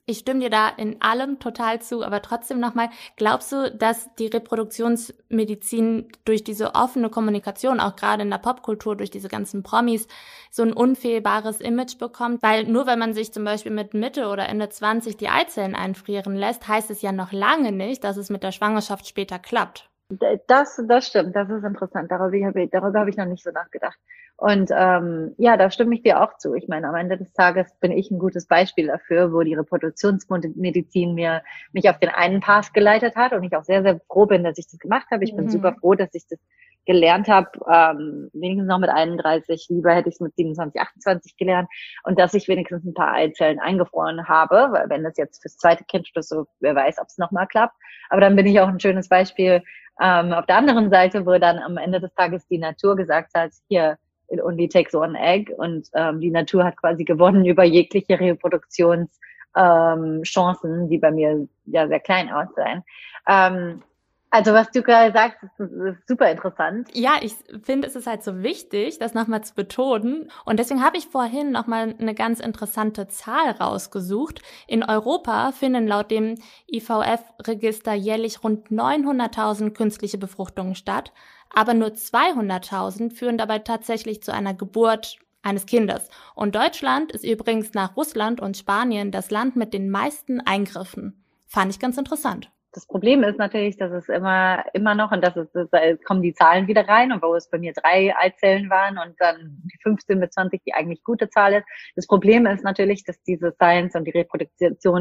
[0.05, 4.27] Ich stimme dir da in allem total zu, aber trotzdem nochmal, glaubst du, dass die
[4.27, 10.07] Reproduktionsmedizin durch diese offene Kommunikation, auch gerade in der Popkultur, durch diese ganzen Promis,
[10.51, 12.43] so ein unfehlbares Image bekommt?
[12.43, 16.35] Weil nur wenn man sich zum Beispiel mit Mitte oder Ende 20 die Eizellen einfrieren
[16.35, 19.89] lässt, heißt es ja noch lange nicht, dass es mit der Schwangerschaft später klappt.
[20.09, 22.09] Das, das stimmt, das ist interessant.
[22.09, 23.97] Darüber darüber habe ich noch nicht so nachgedacht.
[24.39, 26.53] Und ähm, ja, da stimme ich dir auch zu.
[26.53, 31.15] Ich meine, am Ende des Tages bin ich ein gutes Beispiel dafür, wo die Reproduktionsmedizin
[31.15, 31.41] mir
[31.73, 34.59] mich auf den einen Path geleitet hat und ich auch sehr, sehr froh bin, dass
[34.59, 35.23] ich das gemacht habe.
[35.23, 35.37] Ich mhm.
[35.37, 36.39] bin super froh, dass ich das
[36.85, 41.67] gelernt habe, ähm, wenigstens noch mit 31, lieber hätte ich es mit 27, 28 gelernt
[42.03, 45.83] und dass ich wenigstens ein paar Eizellen eingefroren habe, weil wenn das jetzt fürs zweite
[45.83, 47.75] Kind ist, so wer weiß, ob es nochmal klappt.
[48.09, 49.63] Aber dann bin ich auch ein schönes Beispiel
[50.01, 53.51] ähm, auf der anderen Seite, wo dann am Ende des Tages die Natur gesagt hat,
[53.67, 53.97] hier,
[54.29, 59.09] it only takes one egg und ähm, die Natur hat quasi gewonnen über jegliche Reproduktionschancen,
[59.55, 62.83] ähm, die bei mir ja sehr klein aussehen.
[63.27, 63.83] Ähm,
[64.29, 66.89] also was du gerade sagst, ist, ist super interessant.
[66.93, 70.29] Ja, ich finde, es ist halt so wichtig, das nochmal zu betonen.
[70.43, 74.41] Und deswegen habe ich vorhin nochmal eine ganz interessante Zahl rausgesucht.
[74.67, 76.35] In Europa finden laut dem
[76.69, 81.13] IVF-Register jährlich rund 900.000 künstliche Befruchtungen statt
[81.53, 86.09] aber nur 200.000 führen dabei tatsächlich zu einer Geburt eines Kindes.
[86.35, 91.23] Und Deutschland ist übrigens nach Russland und Spanien das Land mit den meisten Eingriffen.
[91.45, 92.51] Fand ich ganz interessant.
[92.73, 96.33] Das Problem ist natürlich, dass es immer, immer noch, und das ist, da kommen die
[96.33, 100.19] Zahlen wieder rein, und wo es bei mir drei Eizellen waren und dann die 15
[100.19, 101.65] bis 20, die eigentlich gute Zahl ist.
[101.95, 104.99] Das Problem ist natürlich, dass diese Science und die Reproduktion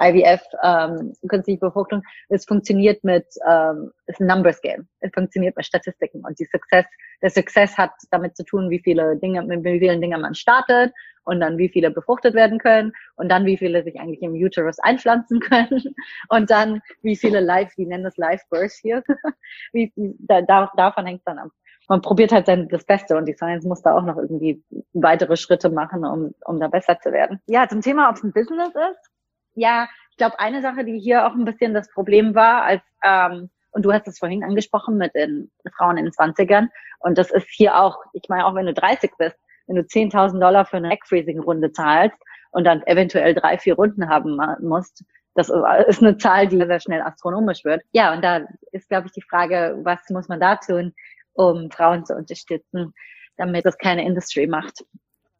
[0.00, 4.86] IVF, ähm, künstliche Befruchtung, es funktioniert mit, ähm, ist ein Numbers Game.
[5.00, 6.86] Es funktioniert mit Statistiken und die Success,
[7.20, 10.92] der Success hat damit zu tun, wie viele Dinge, mit wie vielen Dingen man startet
[11.28, 14.78] und dann wie viele befruchtet werden können und dann wie viele sich eigentlich im Uterus
[14.80, 15.94] einpflanzen können
[16.28, 19.02] und dann wie viele live, wie nennen das Live Births hier,
[19.72, 20.42] wie, da,
[20.76, 21.50] davon hängt es dann ab
[21.90, 24.62] man probiert halt sein, das Beste und die Science muss da auch noch irgendwie
[24.92, 27.40] weitere Schritte machen, um, um da besser zu werden.
[27.46, 29.10] Ja, zum Thema, ob es ein Business ist
[29.58, 33.50] ja, ich glaube, eine Sache, die hier auch ein bisschen das Problem war, als ähm,
[33.70, 36.68] und du hast es vorhin angesprochen mit den Frauen in den 20ern.
[37.00, 39.36] Und das ist hier auch, ich meine, auch wenn du 30 bist,
[39.68, 42.16] wenn du 10.000 Dollar für eine Egg-Freezing-Runde zahlst
[42.50, 45.04] und dann eventuell drei, vier Runden haben musst,
[45.34, 45.50] das
[45.86, 47.82] ist eine Zahl, die sehr schnell astronomisch wird.
[47.92, 48.40] Ja, und da
[48.72, 50.92] ist, glaube ich, die Frage, was muss man da tun,
[51.34, 52.92] um Frauen zu unterstützen,
[53.36, 54.84] damit das keine Industry macht.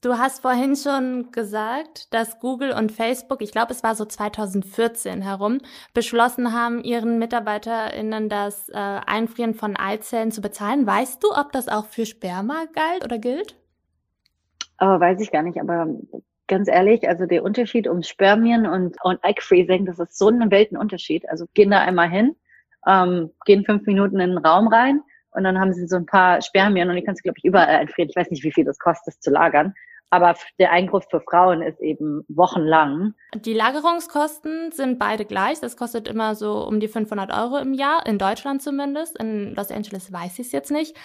[0.01, 5.23] Du hast vorhin schon gesagt, dass Google und Facebook, ich glaube, es war so 2014
[5.23, 5.59] herum,
[5.93, 10.87] beschlossen haben, ihren MitarbeiterInnen das äh, Einfrieren von Eizellen zu bezahlen.
[10.87, 13.57] Weißt du, ob das auch für Sperma galt oder gilt?
[14.81, 15.88] Oh, weiß ich gar nicht, aber
[16.47, 20.51] ganz ehrlich, also der Unterschied um Spermien und, und Egg Freezing, das ist so ein
[20.51, 21.29] Weltenunterschied.
[21.29, 22.35] Also gehen da einmal hin,
[22.87, 26.41] ähm, gehen fünf Minuten in den Raum rein und dann haben sie so ein paar
[26.43, 28.09] Spermien und die kannst du, glaube ich, überall einfrieren.
[28.11, 29.75] Ich weiß nicht, wie viel das kostet, das zu lagern.
[30.11, 33.12] Aber der Eingriff für Frauen ist eben wochenlang.
[33.35, 35.61] Die Lagerungskosten sind beide gleich.
[35.61, 39.19] Das kostet immer so um die 500 Euro im Jahr, in Deutschland zumindest.
[39.19, 40.97] In Los Angeles weiß ich es jetzt nicht.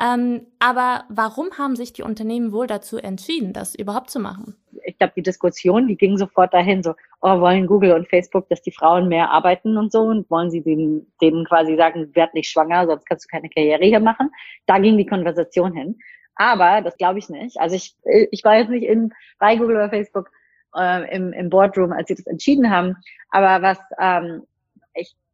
[0.00, 4.54] Ähm, aber warum haben sich die Unternehmen wohl dazu entschieden, das überhaupt zu machen?
[4.84, 8.62] Ich glaube, die Diskussion, die ging sofort dahin, so, oh, wollen Google und Facebook, dass
[8.62, 12.48] die Frauen mehr arbeiten und so und wollen sie denen, denen quasi sagen, werd nicht
[12.48, 14.30] schwanger, sonst kannst du keine Karriere hier machen.
[14.66, 15.98] Da ging die Konversation hin.
[16.36, 17.58] Aber das glaube ich nicht.
[17.58, 17.96] Also ich,
[18.30, 20.30] ich war jetzt nicht in, bei Google oder Facebook
[20.76, 22.96] äh, im, im Boardroom, als sie das entschieden haben.
[23.30, 24.42] Aber was ähm,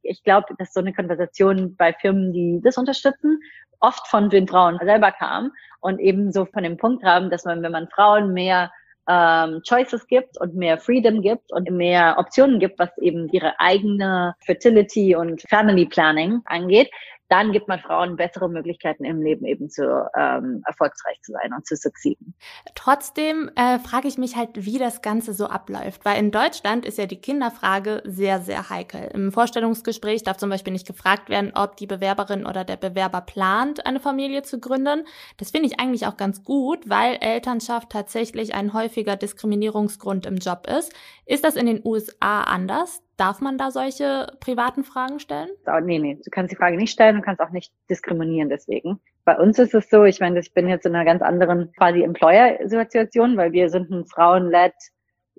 [0.04, 3.40] ich, glaube, dass so eine Konversation bei Firmen, die das unterstützen,
[3.80, 7.62] oft von den Frauen selber kam und eben so von dem Punkt haben, dass man,
[7.62, 8.70] wenn man Frauen mehr
[9.08, 14.34] ähm, Choices gibt und mehr Freedom gibt und mehr Optionen gibt, was eben ihre eigene
[14.40, 16.90] Fertility und Family Planning angeht,
[17.28, 19.82] dann gibt man Frauen bessere Möglichkeiten im Leben eben zu
[20.16, 22.34] ähm, erfolgreich zu sein und zu succeeden.
[22.74, 26.98] Trotzdem äh, frage ich mich halt, wie das Ganze so abläuft, weil in Deutschland ist
[26.98, 29.10] ja die Kinderfrage sehr, sehr heikel.
[29.14, 33.86] Im Vorstellungsgespräch darf zum Beispiel nicht gefragt werden, ob die Bewerberin oder der Bewerber plant,
[33.86, 35.06] eine Familie zu gründen.
[35.38, 40.66] Das finde ich eigentlich auch ganz gut, weil Elternschaft tatsächlich ein häufiger Diskriminierungsgrund im Job
[40.66, 40.92] ist.
[41.26, 43.02] Ist das in den USA anders?
[43.16, 45.48] Darf man da solche privaten Fragen stellen?
[45.82, 49.00] Nee, nee, du kannst die Frage nicht stellen und kannst auch nicht diskriminieren deswegen.
[49.24, 52.02] Bei uns ist es so, ich meine, ich bin jetzt in einer ganz anderen quasi
[52.02, 54.74] Employer-Situation, weil wir sind ein Frauen-led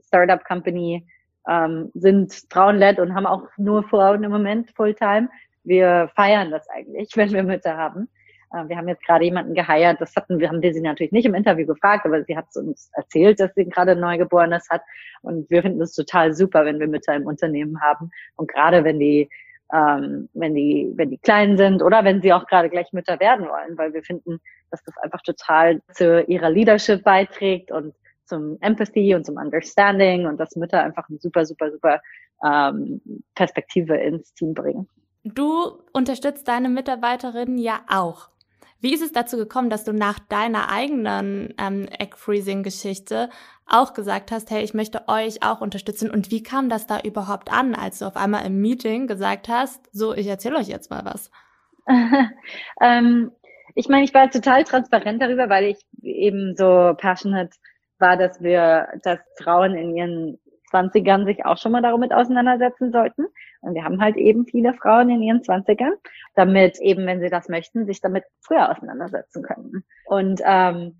[0.08, 1.06] Startup-Company,
[1.50, 5.30] ähm, sind Frauen-led und haben auch nur Frauen im Moment Fulltime.
[5.64, 8.08] Wir feiern das eigentlich, wenn wir Mütter haben.
[8.56, 11.26] Äh, wir haben jetzt gerade jemanden geheiert, das hatten wir, haben wir sie natürlich nicht
[11.26, 14.82] im Interview gefragt, aber sie hat uns erzählt, dass sie gerade ein Neugeborenes hat.
[15.22, 18.12] Und wir finden es total super, wenn wir Mütter im Unternehmen haben.
[18.36, 19.30] Und gerade wenn die,
[19.74, 23.48] ähm, wenn die, wenn die klein sind oder wenn sie auch gerade gleich Mütter werden
[23.48, 24.40] wollen, weil wir finden,
[24.72, 27.94] dass das einfach total zu ihrer Leadership beiträgt und
[28.26, 32.02] zum Empathy und zum Understanding und dass Mütter einfach eine super, super, super
[32.44, 33.02] ähm,
[33.36, 34.88] Perspektive ins Team bringen.
[35.24, 38.30] Du unterstützt deine Mitarbeiterinnen ja auch.
[38.86, 43.32] Wie ist es dazu gekommen, dass du nach deiner eigenen ähm, Egg-Freezing-Geschichte
[43.66, 46.12] auch gesagt hast, hey, ich möchte euch auch unterstützen?
[46.12, 49.90] Und wie kam das da überhaupt an, als du auf einmal im Meeting gesagt hast,
[49.92, 51.32] so, ich erzähle euch jetzt mal was?
[52.80, 53.32] ähm,
[53.74, 57.58] ich meine, ich war total transparent darüber, weil ich eben so passionate
[57.98, 60.40] war, dass wir, dass Frauen in ihren
[60.72, 63.26] 20ern sich auch schon mal damit auseinandersetzen sollten.
[63.66, 65.94] Und wir haben halt eben viele Frauen in ihren 20ern,
[66.36, 69.84] damit eben, wenn sie das möchten, sich damit früher auseinandersetzen können.
[70.06, 70.98] Und ähm,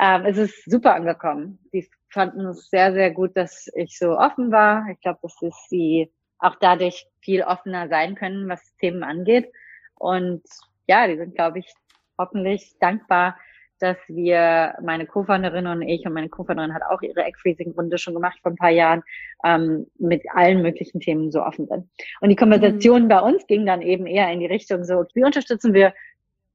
[0.00, 1.58] ähm, es ist super angekommen.
[1.72, 4.86] Die fanden es sehr, sehr gut, dass ich so offen war.
[4.92, 9.52] Ich glaube, dass sie auch dadurch viel offener sein können, was Themen angeht.
[9.94, 10.42] Und
[10.86, 11.74] ja, die sind, glaube ich,
[12.16, 13.38] hoffentlich dankbar,
[13.78, 18.38] dass wir, meine Co-Founderin und ich, und meine Co-Founderin hat auch ihre Egg-Freezing-Runde schon gemacht
[18.42, 19.02] vor ein paar Jahren,
[19.44, 21.88] ähm, mit allen möglichen Themen so offen sind.
[22.20, 23.08] Und die Konversation mhm.
[23.08, 25.94] bei uns ging dann eben eher in die Richtung so, wie unterstützen wir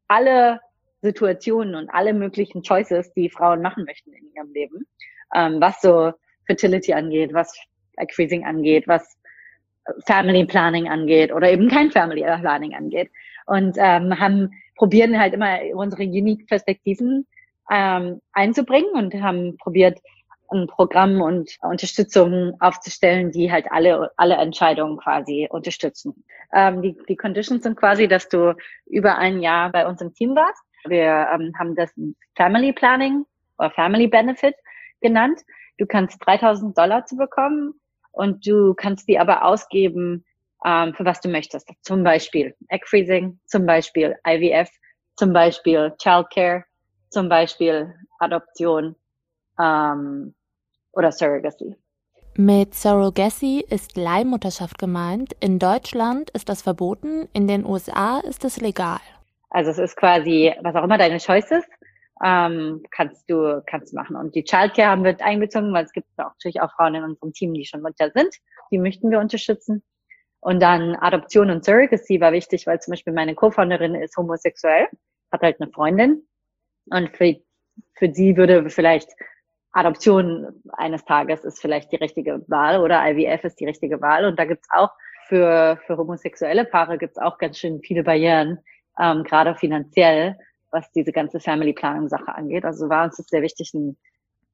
[0.07, 0.59] alle
[1.01, 4.87] Situationen und alle möglichen Choices, die Frauen machen möchten in ihrem Leben,
[5.35, 6.13] ähm, was so
[6.45, 7.57] Fertility angeht, was
[7.97, 9.17] Egg-Freezing angeht, was
[10.05, 13.09] Family Planning angeht oder eben kein Family Planning angeht.
[13.45, 17.27] Und ähm, haben probieren halt immer unsere unique Perspektiven
[17.69, 19.99] ähm, einzubringen und haben probiert,
[20.53, 26.23] ein Programm und Unterstützung aufzustellen, die halt alle, alle Entscheidungen quasi unterstützen.
[26.53, 30.35] Ähm, die, die Conditions sind quasi, dass du über ein Jahr bei uns im Team
[30.35, 30.61] warst.
[30.85, 31.91] Wir ähm, haben das
[32.35, 33.25] Family Planning
[33.57, 34.55] oder Family Benefit
[35.01, 35.39] genannt.
[35.79, 37.73] Du kannst 3000 Dollar zu bekommen
[38.13, 40.23] und du kannst die aber ausgeben
[40.65, 41.69] ähm, für was du möchtest.
[41.81, 44.69] Zum Beispiel Egg Freezing, zum Beispiel IVF,
[45.15, 46.63] zum Beispiel Childcare,
[47.09, 48.95] zum Beispiel Adoption
[49.59, 50.33] ähm,
[50.93, 51.75] oder Surrogacy.
[52.35, 55.33] Mit Surrogacy ist Leihmutterschaft gemeint.
[55.39, 58.99] In Deutschland ist das verboten, in den USA ist es legal.
[59.51, 61.69] Also es ist quasi, was auch immer deine Choice ist,
[62.23, 64.15] ähm, kannst du kannst machen.
[64.15, 67.53] Und die Childcare haben wir einbezogen, weil es gibt natürlich auch Frauen in unserem Team,
[67.53, 68.35] die schon Mutter sind.
[68.71, 69.83] Die möchten wir unterstützen.
[70.39, 74.87] Und dann Adoption und Surrogacy war wichtig, weil zum Beispiel meine Co-Founderin ist homosexuell,
[75.31, 76.27] hat halt eine Freundin.
[76.87, 77.37] Und für,
[77.95, 79.09] für sie würde vielleicht
[79.71, 84.25] Adoption eines Tages ist vielleicht die richtige Wahl oder IVF ist die richtige Wahl.
[84.25, 84.91] Und da gibt's auch
[85.27, 88.59] für, für homosexuelle Paare gibt's auch ganz schön viele Barrieren,
[88.99, 90.37] ähm, gerade finanziell,
[90.73, 92.65] was diese ganze Family Planning Sache angeht.
[92.65, 93.97] Also war uns das sehr wichtig, ein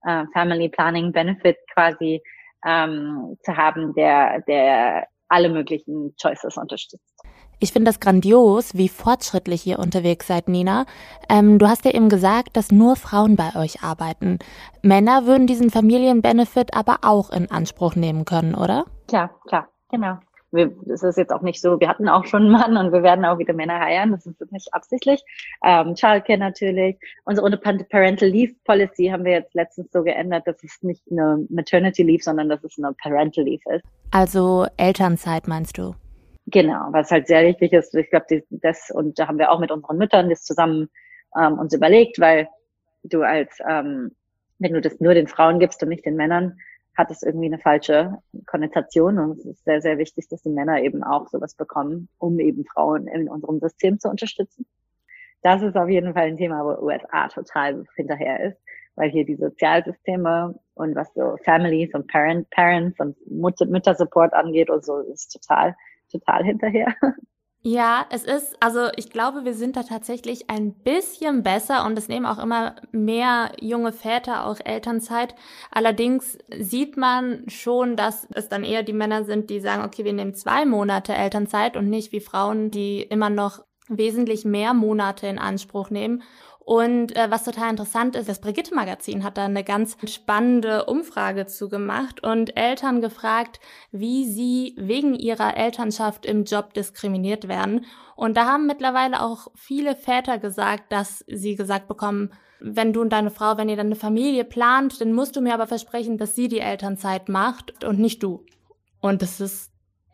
[0.04, 2.22] äh, Family Planning Benefit quasi
[2.66, 7.16] ähm, zu haben, der, der alle möglichen Choices unterstützt.
[7.62, 10.86] Ich finde das grandios, wie fortschrittlich ihr unterwegs seid, Nina.
[11.28, 14.40] Ähm, du hast ja eben gesagt, dass nur Frauen bei euch arbeiten.
[14.82, 18.86] Männer würden diesen Familienbenefit aber auch in Anspruch nehmen können, oder?
[19.08, 20.20] Klar, klar, genau
[20.52, 23.04] wir, das ist jetzt auch nicht so, wir hatten auch schon einen Mann und wir
[23.04, 25.24] werden auch wieder Männer heiern, das ist nicht absichtlich.
[25.64, 26.98] Ähm, Childcare natürlich.
[27.26, 32.04] Unsere Parental Leave Policy haben wir jetzt letztens so geändert, dass es nicht eine Maternity
[32.04, 33.86] Leave, sondern dass es eine Parental Leave ist.
[34.12, 35.94] Also Elternzeit meinst du?
[36.48, 37.94] Genau, was halt sehr wichtig ist.
[37.94, 40.90] Ich glaube, das, und da haben wir auch mit unseren Müttern das zusammen
[41.40, 42.48] ähm, uns überlegt, weil
[43.04, 44.12] du als, ähm,
[44.58, 46.58] wenn du das nur den Frauen gibst und nicht den Männern,
[46.95, 50.82] hat es irgendwie eine falsche Konnotation und es ist sehr, sehr wichtig, dass die Männer
[50.82, 54.65] eben auch sowas bekommen, um eben Frauen in unserem System zu unterstützen.
[55.41, 58.58] Das ist auf jeden Fall ein Thema, wo USA total hinterher ist.
[58.99, 64.84] weil hier die Sozialsysteme und was so Families und Parent, Parents und Müttersupport angeht und
[64.84, 65.73] so, ist total,
[66.12, 66.93] total hinterher.
[67.62, 72.08] Ja, es ist, also ich glaube, wir sind da tatsächlich ein bisschen besser und es
[72.08, 75.36] nehmen auch immer mehr junge Väter auch Elternzeit.
[75.69, 80.13] Allerdings sieht man schon, dass es dann eher die Männer sind, die sagen, okay, wir
[80.13, 85.38] nehmen zwei Monate Elternzeit und nicht wie Frauen, die immer noch wesentlich mehr Monate in
[85.39, 86.24] Anspruch nehmen.
[86.70, 91.48] Und äh, was total interessant ist, das Brigitte Magazin hat da eine ganz spannende Umfrage
[91.48, 93.60] zu gemacht und Eltern gefragt,
[93.92, 97.88] wie sie wegen ihrer Elternschaft im Job diskriminiert werden.
[98.16, 103.10] Und da haben mittlerweile auch viele Väter gesagt, dass sie gesagt bekommen, wenn du und
[103.10, 106.36] deine Frau, wenn ihr dann eine Familie plant, dann musst du mir aber versprechen, dass
[106.36, 108.46] sie die Elternzeit macht und nicht du.
[109.02, 109.72] Und das ist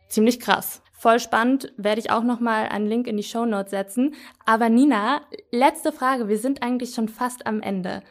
[0.08, 0.82] ziemlich krass.
[0.98, 4.16] Voll spannend, werde ich auch nochmal einen Link in die Show Notes setzen.
[4.46, 8.02] Aber Nina, letzte Frage, wir sind eigentlich schon fast am Ende.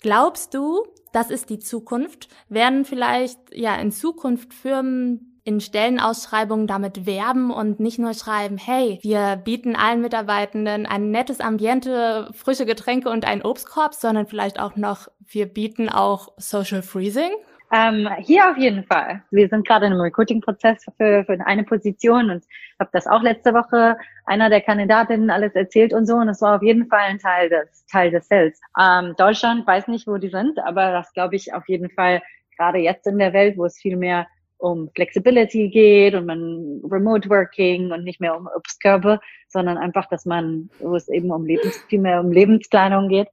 [0.00, 2.28] Glaubst du, das ist die Zukunft?
[2.48, 8.98] Werden vielleicht ja in Zukunft Firmen in Stellenausschreibungen damit werben und nicht nur schreiben, hey,
[9.02, 14.76] wir bieten allen Mitarbeitenden ein nettes Ambiente, frische Getränke und einen Obstkorb, sondern vielleicht auch
[14.76, 17.32] noch, wir bieten auch Social Freezing?
[17.72, 19.22] Ähm, hier auf jeden Fall.
[19.30, 22.44] Wir sind gerade in einem Recruiting-Prozess für, für eine Position und
[22.80, 26.56] habe das auch letzte Woche einer der Kandidatinnen alles erzählt und so und es war
[26.56, 28.60] auf jeden Fall ein Teil des Teil des Sales.
[28.80, 32.22] Ähm, Deutschland weiß nicht, wo die sind, aber das glaube ich auf jeden Fall
[32.56, 34.26] gerade jetzt in der Welt, wo es viel mehr
[34.58, 40.26] um Flexibility geht und man Remote Working und nicht mehr um Obstkörbe, sondern einfach, dass
[40.26, 43.28] man, wo es eben um Lebens, viel mehr um Lebensplanung geht,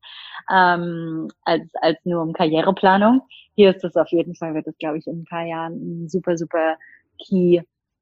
[0.52, 3.22] ähm, als, als nur um Karriereplanung
[3.58, 6.10] hier ist es auf jeden Fall, wird es, glaube ich, in ein paar Jahren ein
[6.10, 6.78] super, super
[7.20, 7.60] key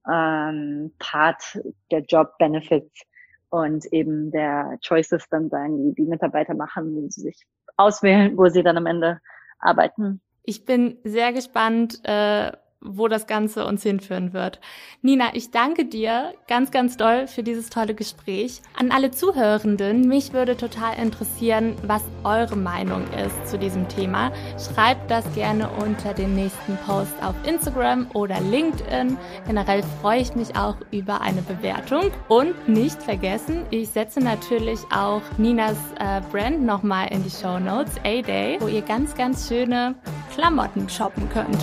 [0.07, 3.01] ähm, Part der Job Benefits
[3.49, 7.45] und eben der Choices dann sein, die die Mitarbeiter machen, wie sie sich
[7.77, 9.21] auswählen, wo sie dann am Ende
[9.59, 10.21] arbeiten.
[10.43, 14.59] Ich bin sehr gespannt, äh, wo das Ganze uns hinführen wird.
[15.01, 18.61] Nina, ich danke dir ganz, ganz doll für dieses tolle Gespräch.
[18.77, 24.31] An alle Zuhörenden, mich würde total interessieren, was eure Meinung ist zu diesem Thema.
[24.59, 29.17] Schreibt das gerne unter den nächsten Post auf Instagram oder LinkedIn.
[29.47, 32.11] Generell freue ich mich auch über eine Bewertung.
[32.27, 37.97] Und nicht vergessen, ich setze natürlich auch Ninas äh, Brand nochmal in die Show Notes,
[38.03, 39.95] A-Day, wo ihr ganz, ganz schöne
[40.33, 41.57] Klamotten shoppen könnt.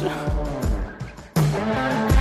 [1.52, 2.11] Thank you.